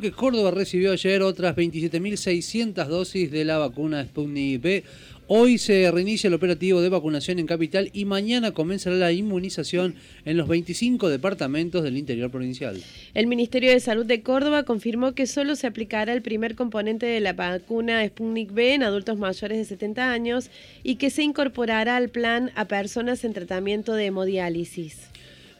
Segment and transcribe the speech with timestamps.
[0.00, 4.84] que Córdoba recibió ayer otras 27.600 dosis de la vacuna Sputnik V.
[5.26, 10.36] Hoy se reinicia el operativo de vacunación en Capital y mañana comenzará la inmunización en
[10.36, 12.80] los 25 departamentos del interior provincial.
[13.12, 17.18] El Ministerio de Salud de Córdoba confirmó que solo se aplicará el primer componente de
[17.18, 20.48] la vacuna Sputnik V en adultos mayores de 70 años
[20.84, 25.07] y que se incorporará al plan a personas en tratamiento de hemodiálisis.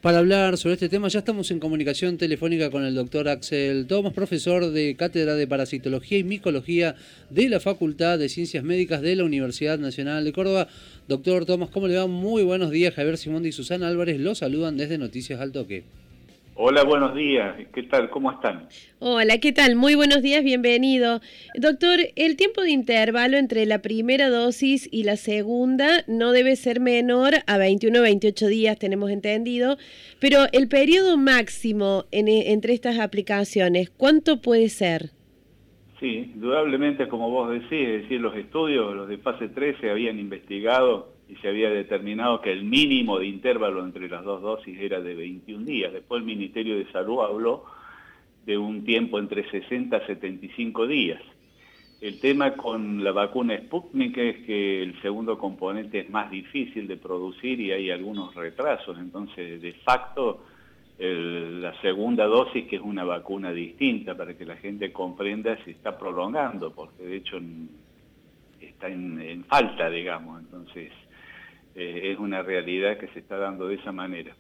[0.03, 4.13] Para hablar sobre este tema ya estamos en comunicación telefónica con el doctor Axel Thomas,
[4.13, 6.95] profesor de Cátedra de Parasitología y Micología
[7.31, 10.69] de la Facultad de Ciencias Médicas de la Universidad Nacional de Córdoba.
[11.09, 12.07] Doctor Thomas, ¿cómo le va?
[12.07, 12.95] Muy buenos días.
[12.95, 15.83] Javier Simón y Susana Álvarez los saludan desde Noticias al Toque.
[16.61, 17.55] Hola, buenos días.
[17.73, 18.11] ¿Qué tal?
[18.11, 18.69] ¿Cómo están?
[18.99, 19.77] Hola, ¿qué tal?
[19.77, 21.21] Muy buenos días, bienvenido.
[21.55, 26.81] Doctor, el tiempo de intervalo entre la primera dosis y la segunda no debe ser
[26.81, 29.79] menor a 21 o 28 días, tenemos entendido,
[30.19, 35.13] pero el periodo máximo entre estas aplicaciones, ¿cuánto puede ser?
[36.01, 40.19] Sí, indudablemente, como vos decís, es decir, los estudios, los de fase 3 se habían
[40.19, 45.01] investigado y se había determinado que el mínimo de intervalo entre las dos dosis era
[45.01, 45.93] de 21 días.
[45.93, 47.65] Después el Ministerio de Salud habló
[48.47, 51.21] de un tiempo entre 60 a 75 días.
[52.01, 56.97] El tema con la vacuna Sputnik es que el segundo componente es más difícil de
[56.97, 60.45] producir y hay algunos retrasos, entonces de facto
[60.99, 65.97] la segunda dosis, que es una vacuna distinta, para que la gente comprenda, se está
[65.97, 67.39] prolongando, porque de hecho
[68.61, 70.91] está en falta, digamos, entonces
[71.81, 74.35] eh, es una realidad que se está dando de esa manera.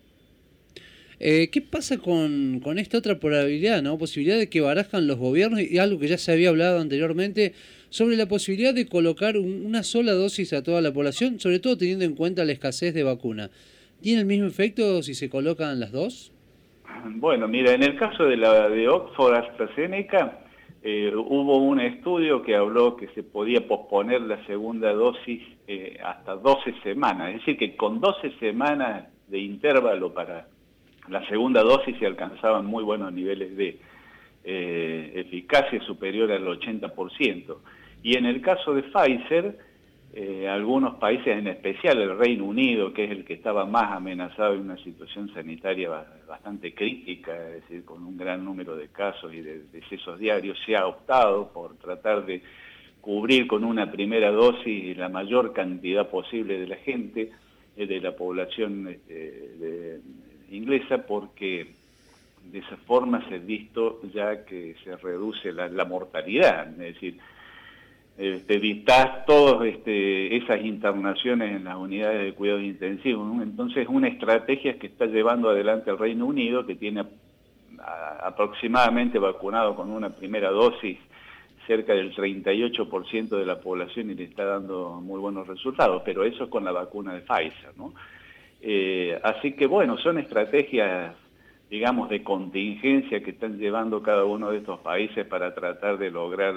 [1.20, 3.96] Eh, ¿Qué pasa con, esta otra probabilidad, no?
[3.96, 7.54] Posibilidad de que barajan los gobiernos y algo que ya se había hablado anteriormente
[7.90, 12.04] sobre la posibilidad de colocar una sola dosis a toda la población, sobre todo teniendo
[12.04, 13.50] en cuenta la escasez de vacuna.
[14.00, 16.32] ¿Tiene el mismo efecto si se colocan las dos?
[17.04, 20.40] Bueno, mira, en el caso de la de Oxford AstraZeneca,
[20.82, 26.36] eh, hubo un estudio que habló que se podía posponer la segunda dosis eh, hasta
[26.36, 30.48] 12 semanas, es decir, que con 12 semanas de intervalo para
[31.08, 33.78] la segunda dosis se alcanzaban muy buenos niveles de
[34.44, 37.56] eh, eficacia superior al 80%.
[38.02, 39.58] Y en el caso de Pfizer,
[40.14, 44.54] eh, algunos países, en especial el Reino Unido, que es el que estaba más amenazado
[44.54, 45.90] en una situación sanitaria
[46.26, 50.76] bastante crítica, es decir, con un gran número de casos y de decesos diarios, se
[50.76, 52.42] ha optado por tratar de
[53.02, 57.30] cubrir con una primera dosis la mayor cantidad posible de la gente,
[57.76, 60.00] eh, de la población este,
[60.50, 61.74] inglesa, porque
[62.44, 67.18] de esa forma se ha visto ya que se reduce la, la mortalidad, es decir,
[68.18, 73.40] este, evitar todas este, esas internaciones en las unidades de cuidados intensivos.
[73.42, 77.04] Entonces, una estrategia que está llevando adelante el Reino Unido, que tiene
[78.20, 80.98] aproximadamente vacunado con una primera dosis
[81.66, 86.44] cerca del 38% de la población y le está dando muy buenos resultados, pero eso
[86.44, 87.76] es con la vacuna de Pfizer.
[87.76, 87.94] ¿no?
[88.60, 91.14] Eh, así que bueno, son estrategias
[91.70, 96.54] digamos, de contingencia que están llevando cada uno de estos países para tratar de lograr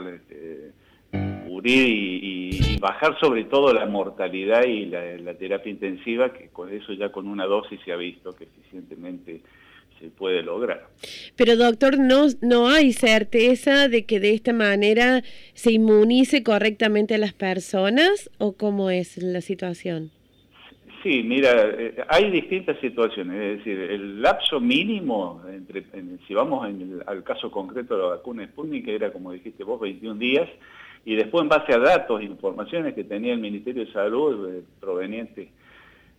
[1.64, 7.28] y, bajar sobre todo la mortalidad y la, terapia intensiva, que con eso ya con
[7.28, 9.42] una dosis se ha visto que eficientemente
[10.00, 10.88] se puede lograr.
[11.36, 15.24] Pero doctor, ¿no, ¿no hay certeza de que de esta manera
[15.54, 20.12] se inmunice correctamente a las personas o cómo es la situación?
[21.04, 25.84] Sí, mira, eh, hay distintas situaciones, es decir, el lapso mínimo, entre,
[26.28, 26.68] si vamos
[27.08, 30.48] al caso concreto de la vacuna Sputnik, que era como dijiste vos, 21 días,
[31.04, 34.64] y después en base a datos e informaciones que tenía el Ministerio de Salud eh,
[34.80, 35.50] provenientes,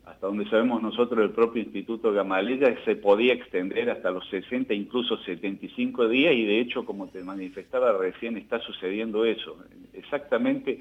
[0.04, 5.16] hasta donde sabemos nosotros del propio Instituto Gamaleya, se podía extender hasta los 60, incluso
[5.18, 9.58] 75 días y de hecho, como te manifestaba recién, está sucediendo eso.
[9.92, 10.80] Exactamente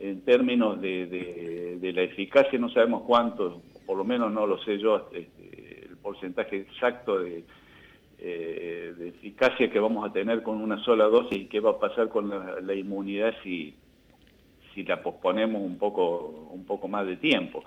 [0.00, 5.08] en términos de, la eficacia no sabemos cuánto, por lo menos no lo sé yo,
[5.12, 7.44] este, el porcentaje exacto de
[8.22, 11.78] eh, de eficacia que vamos a tener con una sola dosis y qué va a
[11.78, 13.74] pasar con la, inmunidad si,
[14.74, 17.64] si la posponemos un poco, un poco más de tiempo.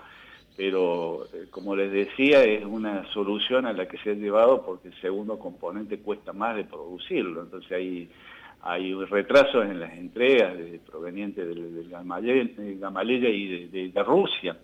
[0.56, 4.88] Pero, eh, como les decía, es una solución a la que se ha llevado porque
[4.88, 7.42] el segundo componente cuesta más de producirlo.
[7.42, 8.08] Entonces hay,
[8.64, 10.54] hay retrasos en las entregas
[10.90, 11.88] provenientes del, del
[12.78, 14.56] Gamaleya y de Rusia.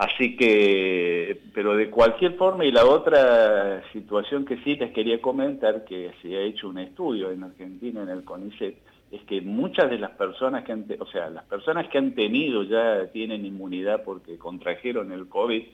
[0.00, 5.84] Así que, pero de cualquier forma, y la otra situación que sí les quería comentar,
[5.84, 8.76] que se ha hecho un estudio en Argentina, en el CONICET,
[9.10, 12.62] es que muchas de las personas que han, o sea, las personas que han tenido
[12.62, 15.64] ya tienen inmunidad porque contrajeron el COVID,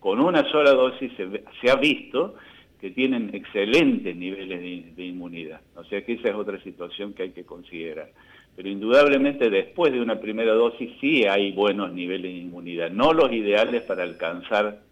[0.00, 2.34] con una sola dosis se, ha visto
[2.80, 5.60] que tienen excelentes niveles de, inmunidad.
[5.74, 8.10] O sea que esa es otra situación que hay que considerar.
[8.54, 13.32] Pero indudablemente después de una primera dosis sí hay buenos niveles de inmunidad, no los
[13.32, 14.84] ideales para alcanzar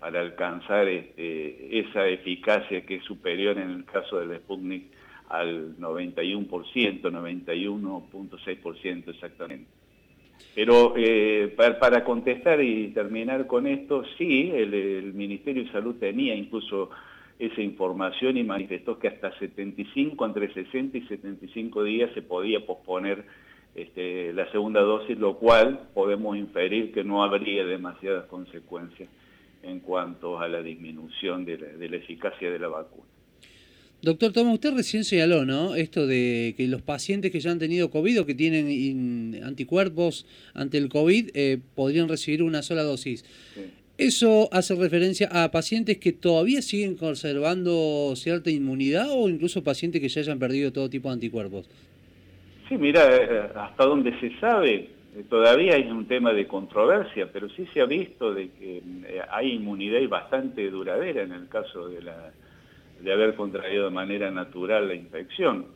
[0.00, 4.84] para alcanzar este, esa eficacia que es superior en el caso del Sputnik
[5.28, 9.77] al 91%, 91.6% exactamente.
[10.54, 16.90] Pero eh, para, contestar y terminar con esto, sí, el, Ministerio de Salud tenía incluso
[17.38, 23.24] esa información y manifestó que hasta 75, entre 60 y 75 días se podía posponer
[23.74, 29.08] este, la segunda dosis, lo cual podemos inferir que no habría demasiadas consecuencias
[29.62, 33.17] en cuanto a la disminución de la eficacia de la vacuna.
[34.00, 35.74] Doctor Toma, usted recién señaló, ¿no?
[35.74, 40.24] Esto de que los pacientes que ya han tenido COVID o que tienen anticuerpos
[40.54, 43.24] ante el COVID eh, podrían recibir una sola dosis.
[43.98, 50.08] ¿Eso hace referencia a pacientes que todavía siguen conservando cierta inmunidad o incluso pacientes que
[50.08, 51.68] ya hayan perdido todo tipo de anticuerpos?
[52.68, 57.48] Sí, mira, eh, hasta donde se sabe, eh, todavía hay un tema de controversia, pero
[57.48, 58.80] sí se ha visto de que
[59.28, 62.32] hay inmunidad y bastante duradera en el caso de la
[63.00, 65.66] de haber contraído de manera natural la infección.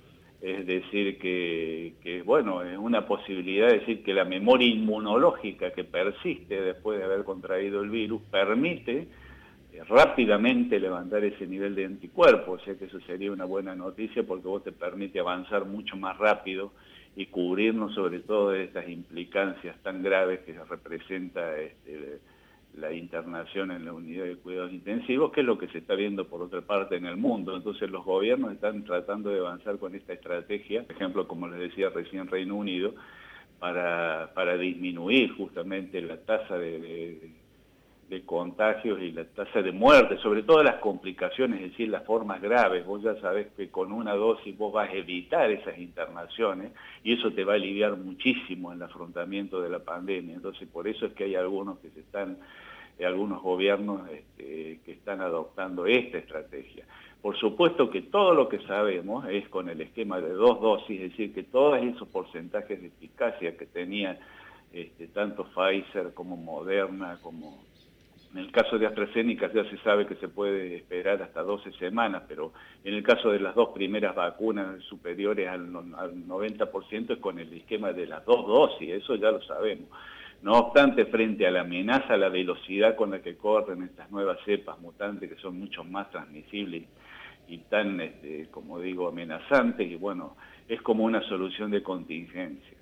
[0.40, 6.60] Es decir, que, bueno, es una posibilidad de decir que la memoria inmunológica que persiste
[6.60, 9.06] después de haber contraído el virus permite
[9.72, 14.24] eh, rápidamente levantar ese nivel de anticuerpos, o sea que eso sería una buena noticia
[14.24, 16.72] porque vos te permite avanzar mucho más rápido
[17.14, 22.18] y cubrirnos sobre todo de estas implicancias tan graves que representa este,
[22.74, 26.26] la internación en la unidad de cuidados intensivos, que es lo que se está viendo
[26.26, 27.56] por otra parte en el mundo.
[27.56, 31.90] Entonces los gobiernos están tratando de avanzar con esta estrategia, por ejemplo, como les decía
[31.90, 32.94] recién Reino Unido,
[33.58, 37.30] para, para disminuir justamente la tasa de, de,
[38.20, 42.84] contagios y la tasa de muerte, sobre todo las complicaciones, es decir, las formas graves.
[42.84, 46.72] Vos ya sabés que con una dosis vos vas a evitar esas internaciones
[47.02, 50.36] y eso te va a aliviar muchísimo en el afrontamiento de la pandemia.
[50.36, 52.36] Entonces por eso es que hay algunos que se están
[53.04, 56.84] algunos gobiernos este, que están adoptando esta estrategia.
[57.20, 61.10] Por supuesto que todo lo que sabemos es con el esquema de dos dosis, es
[61.10, 64.18] decir, que todos esos porcentajes de eficacia que tenían
[64.72, 67.62] este, tanto Pfizer como Moderna, como
[68.32, 72.22] en el caso de AstraZeneca ya se sabe que se puede esperar hasta 12 semanas,
[72.26, 72.52] pero
[72.82, 77.52] en el caso de las dos primeras vacunas superiores al, al 90% es con el
[77.52, 79.88] esquema de las dos dosis, eso ya lo sabemos.
[80.40, 84.80] No obstante, frente a la amenaza, la velocidad con la que corren estas nuevas cepas
[84.80, 86.84] mutantes que son mucho más transmisibles
[87.48, 90.36] y tan, este, como digo, amenazantes, y bueno,
[90.68, 92.78] es como una solución de contingencia.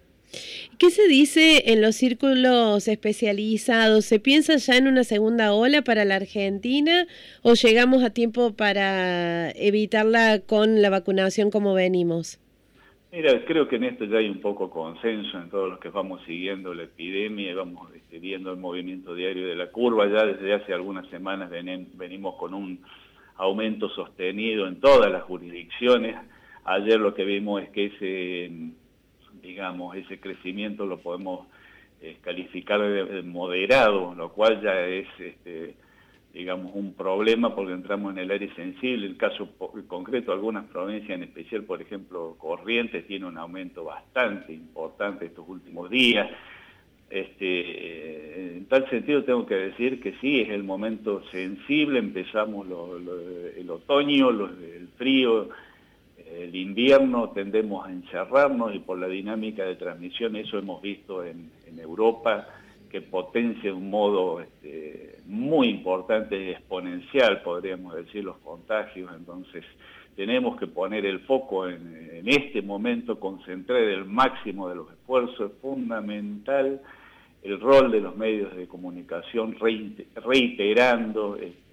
[0.78, 4.04] ¿Qué se dice en los círculos especializados?
[4.04, 7.06] ¿Se piensa ya en una segunda ola para la Argentina
[7.42, 12.40] o llegamos a tiempo para evitarla con la vacunación como venimos?
[13.12, 16.22] Mira, creo que en esto ya hay un poco consenso en todos los que vamos
[16.26, 20.06] siguiendo la epidemia y vamos este, viendo el movimiento diario de la curva.
[20.06, 22.80] Ya desde hace algunas semanas venimos con un
[23.36, 26.16] aumento sostenido en todas las jurisdicciones.
[26.64, 28.52] Ayer lo que vimos es que ese,
[29.42, 31.46] digamos, ese crecimiento lo podemos
[32.00, 35.06] eh, calificar de moderado, lo cual ya es...
[35.18, 35.74] Este,
[36.32, 39.06] digamos, un problema porque entramos en el área sensible.
[39.06, 39.48] El caso
[39.88, 45.90] concreto, algunas provincias, en especial, por ejemplo, Corrientes, tiene un aumento bastante importante estos últimos
[45.90, 46.30] días.
[47.08, 52.68] Este, en tal sentido tengo que decir que sí, es el momento sensible, empezamos
[53.56, 55.48] el otoño, el frío,
[56.38, 61.50] el invierno, tendemos a encerrarnos y por la dinámica de transmisión, eso hemos visto en,
[61.78, 62.46] Europa,
[62.90, 69.10] que potencia de un modo este, muy importante, exponencial, podríamos decir, los contagios.
[69.16, 69.64] Entonces,
[70.16, 75.52] tenemos que poner el foco en, este momento, concentrar el máximo de los esfuerzos.
[75.52, 76.80] Es fundamental
[77.42, 81.69] el rol de los medios de comunicación reiterando este,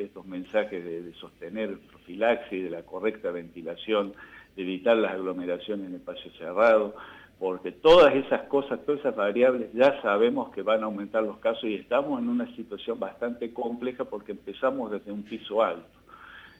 [0.00, 4.12] estos mensajes de, sostener profilaxis, de la correcta ventilación,
[4.56, 6.94] de evitar las aglomeraciones en espacio cerrado
[7.40, 11.64] porque todas esas cosas, todas esas variables ya sabemos que van a aumentar los casos
[11.64, 15.88] y estamos en una situación bastante compleja porque empezamos desde un piso alto.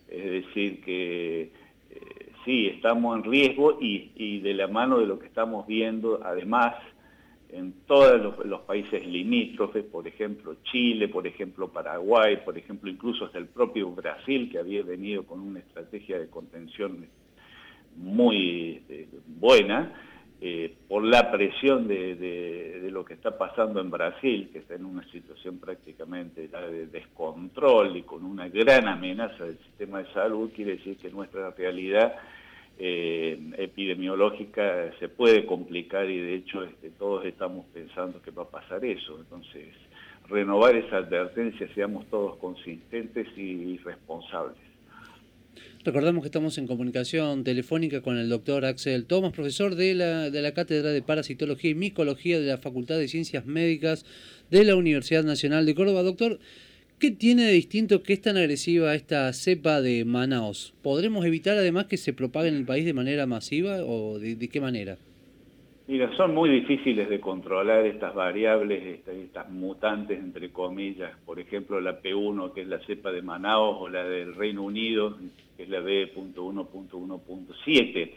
[0.08, 1.52] Es decir, que
[1.90, 6.74] eh, sí, estamos en riesgo y, de la mano de lo que estamos viendo, además,
[7.52, 13.38] en todos los, países limítrofes, por ejemplo Chile, por ejemplo Paraguay, por ejemplo incluso hasta
[13.38, 17.06] el propio Brasil, que había venido con una estrategia de contención
[17.96, 19.92] muy este, buena,
[20.42, 25.04] eh, por la presión de, lo que está pasando en Brasil, que está en una
[25.10, 30.96] situación prácticamente de descontrol y con una gran amenaza del sistema de salud, quiere decir
[30.96, 32.14] que nuestra realidad
[32.82, 38.48] eh, epidemiológica se puede complicar y de hecho este, todos estamos pensando que va a
[38.48, 39.18] pasar eso.
[39.18, 39.68] Entonces,
[40.30, 44.56] renovar esa advertencia, seamos todos consistentes y responsables.
[45.84, 50.42] Recordamos que estamos en comunicación telefónica con el doctor Axel Thomas, profesor de la, de
[50.42, 54.04] la Cátedra de Parasitología y Micología de la Facultad de Ciencias Médicas
[54.50, 56.02] de la Universidad Nacional de Córdoba.
[56.02, 56.38] Doctor,
[57.00, 60.74] ¿qué tiene de distinto que es tan agresiva esta cepa de Manaos?
[60.82, 64.60] ¿Podremos evitar además que se propague en el país de manera masiva o de, qué
[64.60, 64.98] manera?
[65.88, 71.16] Mira, son muy difíciles de controlar estas variables, estas, mutantes, entre comillas.
[71.24, 75.16] Por ejemplo, la P1, que es la cepa de Manaos, o la del Reino Unido,
[75.56, 78.10] que es la B.1.1.7,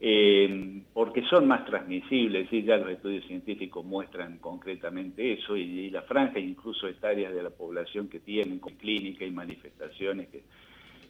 [0.00, 6.02] eh, porque son más transmisibles, y ya los estudios científicos muestran concretamente eso, y, la
[6.02, 10.42] franja incluso áreas de la población que tienen clínica y manifestaciones que,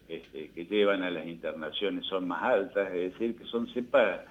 [0.07, 4.21] este, que llevan a las internaciones son más altas, es decir, que son cepas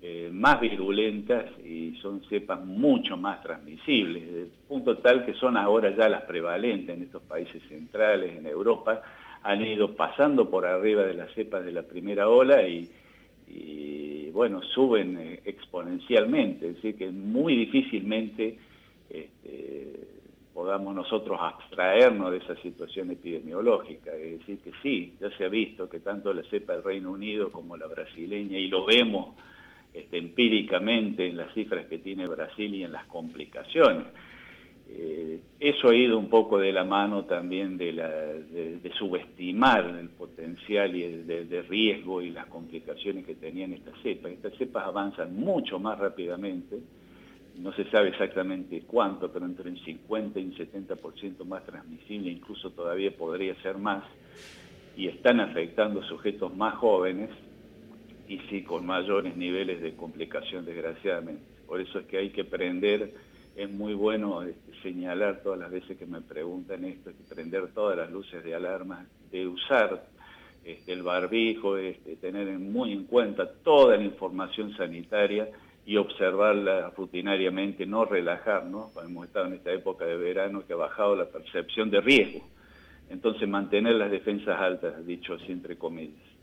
[0.00, 5.94] eh, más virulentas y son cepas mucho más transmisibles, de punto tal que son ahora
[5.94, 9.02] ya las prevalentes en estos países centrales, en Europa,
[9.42, 12.90] han ido pasando por arriba de las cepas de la primera ola y,
[14.36, 18.58] bueno, suben eh, exponencialmente, es decir, que muy difícilmente
[19.08, 19.92] este,
[20.52, 24.14] podamos nosotros abstraernos de esa situación epidemiológica.
[24.14, 27.50] Es decir, que sí, ya se ha visto que tanto la cepa del Reino Unido
[27.50, 29.36] como la brasileña, y lo vemos
[29.94, 34.04] este, empíricamente en las cifras que tiene Brasil y en las complicaciones,
[34.88, 41.02] eh, eso ha ido un poco de la mano también de, subestimar el potencial y
[41.02, 44.32] el de, riesgo y las complicaciones que tenían estas cepas.
[44.32, 46.78] Estas cepas avanzan mucho más rápidamente,
[47.58, 52.70] no se sabe exactamente cuánto, pero entre un 50 y un 70% más transmisible, incluso
[52.70, 54.04] todavía podría ser más,
[54.96, 57.30] y están afectando sujetos más jóvenes
[58.28, 61.42] y sí con mayores niveles de complicación, desgraciadamente.
[61.66, 63.14] Por eso es que hay que prender
[63.56, 68.10] es muy bueno este, señalar todas las veces que me preguntan esto, prender todas las
[68.10, 70.06] luces de alarma, de usar
[70.62, 75.48] este, el barbijo, este, tener muy en cuenta toda la información sanitaria
[75.86, 81.16] y observarla rutinariamente, no relajarnos, hemos estado en esta época de verano que ha bajado
[81.16, 82.44] la percepción de riesgo.
[83.08, 86.35] Entonces mantener las defensas altas, dicho así entre comillas.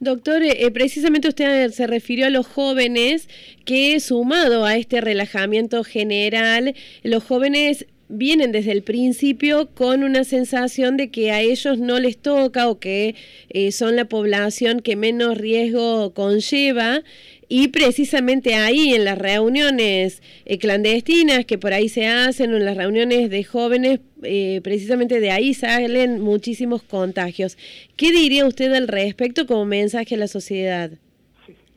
[0.00, 3.28] Doctor, eh, eh, precisamente usted se refirió a los jóvenes
[3.64, 10.96] que sumado a este relajamiento general, los jóvenes vienen desde el principio con una sensación
[10.96, 13.14] de que a ellos no les toca o que
[13.50, 17.02] eh, son la población que menos riesgo conlleva
[17.48, 22.76] y precisamente ahí en las reuniones eh, clandestinas que por ahí se hacen, en las
[22.76, 27.56] reuniones de jóvenes, eh, precisamente de ahí salen muchísimos contagios.
[27.96, 30.90] ¿Qué diría usted al respecto como mensaje a la sociedad?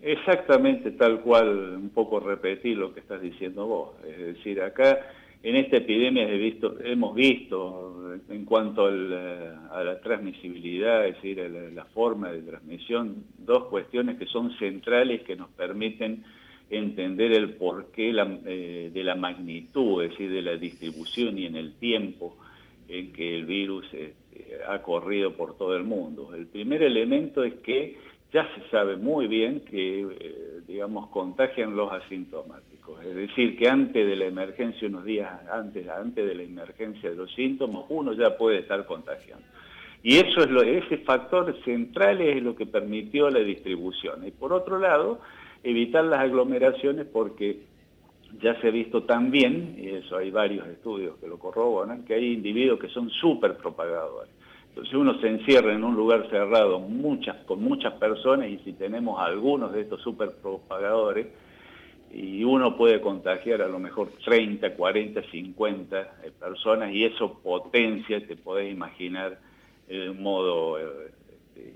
[0.03, 3.89] exactamente tal cual, un poco repetir lo que estás diciendo vos.
[4.09, 4.99] Es decir, acá
[5.43, 7.91] en esta epidemia hemos visto
[8.29, 11.39] en cuanto eh, a la transmisibilidad, es decir,
[11.73, 16.23] la, forma de transmisión, dos cuestiones que son centrales que nos permiten
[16.69, 21.73] entender el porqué eh, de la magnitud, es decir, de la distribución y en el
[21.73, 22.37] tiempo
[22.87, 24.13] en que el virus eh,
[24.67, 26.33] ha corrido por todo el mundo.
[26.35, 27.97] El primer elemento es que
[28.31, 32.70] ya se sabe muy bien que, digamos, contagian los asintomáticos.
[33.03, 37.15] Es decir, que antes de la emergencia, unos días antes, antes de la emergencia de
[37.15, 39.45] los síntomas, uno ya puede estar contagiando.
[40.03, 44.25] Y eso es lo, ese factor central es lo que permitió la distribución.
[44.25, 45.19] Y por otro lado,
[45.63, 47.59] evitar las aglomeraciones porque
[48.41, 52.33] ya se ha visto también, y eso hay varios estudios que lo corroboran, que hay
[52.33, 54.31] individuos que son súper propagadores.
[54.69, 56.81] Entonces uno se encierra en un lugar cerrado
[57.45, 61.27] con muchas personas y si tenemos algunos de estos super propagadores,
[62.13, 68.35] y uno puede contagiar a lo mejor 30, 40, 50 personas y eso potencia, te
[68.35, 69.39] podés imaginar,
[69.87, 71.73] de un modo eh, este,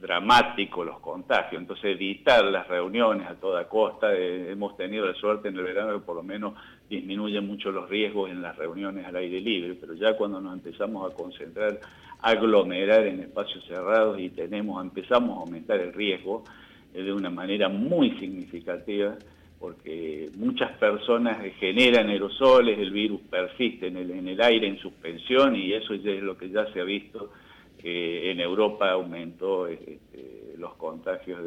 [0.00, 1.60] dramático los contagios.
[1.60, 5.94] Entonces evitar las reuniones a toda costa, eh, hemos tenido la suerte en el verano
[5.94, 6.54] que por lo menos
[6.88, 11.10] disminuyen mucho los riesgos en las reuniones al aire libre, pero ya cuando nos empezamos
[11.10, 11.80] a concentrar,
[12.20, 16.44] aglomerar en espacios cerrados y tenemos, empezamos a aumentar el riesgo
[16.92, 19.16] eh, de una manera muy significativa,
[19.64, 25.94] porque muchas personas generan aerosoles, el virus persiste en el, aire en suspensión y eso
[25.94, 27.32] es lo que ya se ha visto
[27.78, 31.40] que en Europa aumentó este, los contagios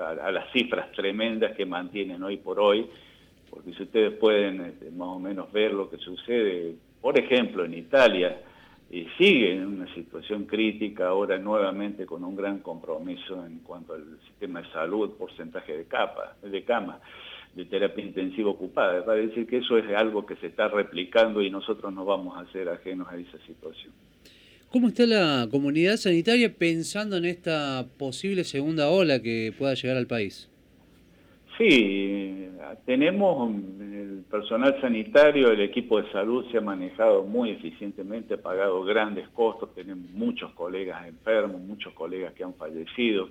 [0.00, 2.86] a, las cifras tremendas que mantienen hoy por hoy,
[3.50, 7.74] porque si ustedes pueden este, más o menos ver lo que sucede, por ejemplo, en
[7.74, 8.40] Italia,
[9.18, 14.62] sigue en una situación crítica ahora nuevamente con un gran compromiso en cuanto al sistema
[14.62, 17.00] de salud, porcentaje de, capa, de cama,
[17.54, 19.00] de terapia intensiva ocupada.
[19.02, 22.36] Va a decir que eso es algo que se está replicando y nosotros no vamos
[22.36, 23.92] a ser ajenos a esa situación.
[24.70, 30.08] ¿Cómo está la comunidad sanitaria pensando en esta posible segunda ola que pueda llegar al
[30.08, 30.50] país?
[31.56, 32.48] Sí,
[32.84, 38.82] tenemos el personal sanitario, el equipo de salud se ha manejado muy eficientemente, ha pagado
[38.82, 43.28] grandes costos, tenemos muchos colegas enfermos, muchos colegas que han fallecido.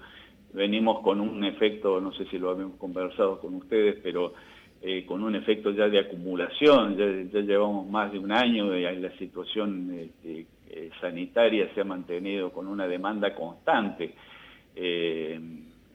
[0.54, 4.34] Venimos con un efecto, no sé si lo habíamos conversado con ustedes, pero
[4.82, 9.12] eh, con un efecto ya de acumulación, ya, llevamos más de un año y la
[9.18, 14.14] situación este, eh, sanitaria se ha mantenido con una demanda constante.
[14.76, 15.40] Eh,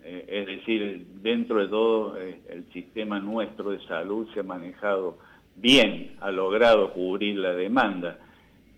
[0.03, 5.19] es decir, dentro de todo el sistema nuestro de salud se ha manejado
[5.55, 8.19] bien, ha logrado cubrir la demanda,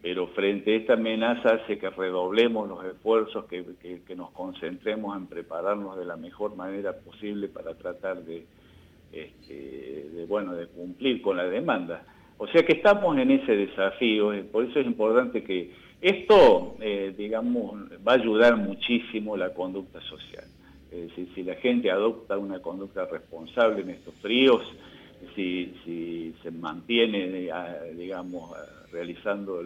[0.03, 3.65] pero frente a esta amenaza hace que redoblemos los esfuerzos, que,
[4.17, 8.47] nos concentremos en prepararnos de la mejor manera posible para tratar de,
[9.13, 12.03] este, de, bueno, de cumplir con la demanda.
[12.39, 17.75] O sea que estamos en ese desafío, por eso es importante que esto, eh, digamos,
[18.07, 20.45] va a ayudar muchísimo la conducta social.
[20.91, 24.63] Es decir, si la gente adopta una conducta responsable en estos fríos,
[25.35, 27.51] si, se mantiene, eh,
[27.97, 28.51] digamos,
[28.93, 29.63] realizando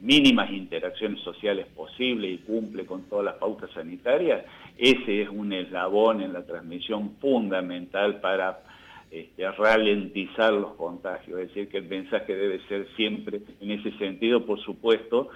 [0.00, 4.44] mínimas interacciones sociales posibles y cumple con todas las pautas sanitarias,
[4.76, 8.60] ese es un eslabón en la transmisión fundamental para
[9.10, 14.44] este, ralentizar los contagios, es decir, que el mensaje debe ser siempre en ese sentido,
[14.44, 15.28] por supuesto,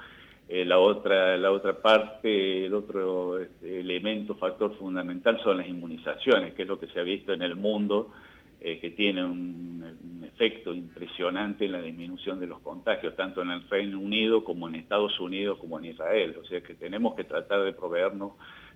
[0.48, 6.54] eh, la, otra, la otra parte, el otro este, elemento, factor fundamental son las inmunizaciones,
[6.54, 8.12] que es lo que se ha visto en el mundo,
[8.66, 13.66] eh, que tiene un, efecto impresionante en la disminución de los contagios, tanto en el
[13.70, 16.36] Reino Unido como en Estados Unidos como en Israel.
[16.42, 18.32] O sea que tenemos que tratar de proveernos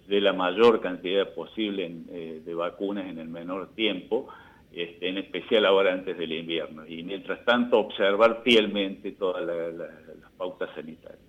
[0.06, 4.28] de la mayor cantidad posible eh, de vacunas en el menor tiempo,
[4.73, 6.86] este, en especial ahora antes del invierno.
[6.86, 11.21] Y mientras tanto observar fielmente todas las pautas sanitarias.